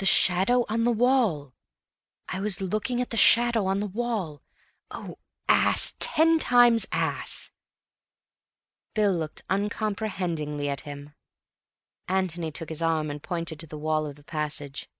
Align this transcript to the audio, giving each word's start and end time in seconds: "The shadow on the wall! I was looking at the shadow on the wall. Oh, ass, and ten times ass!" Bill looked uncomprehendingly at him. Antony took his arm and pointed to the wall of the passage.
"The 0.00 0.06
shadow 0.06 0.64
on 0.68 0.82
the 0.82 0.90
wall! 0.90 1.54
I 2.28 2.40
was 2.40 2.60
looking 2.60 3.00
at 3.00 3.10
the 3.10 3.16
shadow 3.16 3.66
on 3.66 3.78
the 3.78 3.86
wall. 3.86 4.42
Oh, 4.90 5.18
ass, 5.48 5.92
and 5.92 6.00
ten 6.00 6.38
times 6.40 6.84
ass!" 6.90 7.52
Bill 8.94 9.12
looked 9.12 9.44
uncomprehendingly 9.48 10.68
at 10.68 10.80
him. 10.80 11.14
Antony 12.08 12.50
took 12.50 12.70
his 12.70 12.82
arm 12.82 13.08
and 13.08 13.22
pointed 13.22 13.60
to 13.60 13.68
the 13.68 13.78
wall 13.78 14.04
of 14.04 14.16
the 14.16 14.24
passage. 14.24 14.90